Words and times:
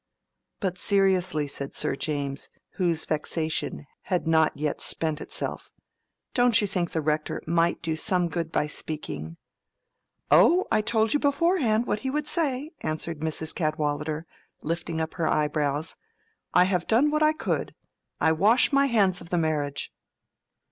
"But 0.59 0.79
seriously," 0.79 1.47
said 1.47 1.75
Sir 1.75 1.95
James, 1.95 2.49
whose 2.71 3.05
vexation 3.05 3.85
had 4.05 4.25
not 4.25 4.57
yet 4.57 4.81
spent 4.81 5.21
itself, 5.21 5.69
"don't 6.33 6.59
you 6.59 6.65
think 6.65 6.89
the 6.89 7.01
Rector 7.01 7.39
might 7.45 7.83
do 7.83 7.95
some 7.95 8.27
good 8.27 8.51
by 8.51 8.65
speaking?" 8.65 9.37
"Oh, 10.31 10.65
I 10.71 10.81
told 10.81 11.13
you 11.13 11.19
beforehand 11.19 11.85
what 11.85 11.99
he 11.99 12.09
would 12.09 12.27
say," 12.27 12.71
answered 12.81 13.19
Mrs. 13.19 13.53
Cadwallader, 13.53 14.25
lifting 14.63 14.99
up 14.99 15.13
her 15.13 15.27
eyebrows. 15.27 15.95
"I 16.51 16.63
have 16.63 16.87
done 16.87 17.11
what 17.11 17.21
I 17.21 17.33
could: 17.33 17.75
I 18.19 18.31
wash 18.31 18.71
my 18.73 18.87
hands 18.87 19.21
of 19.21 19.29
the 19.29 19.37
marriage." 19.37 19.93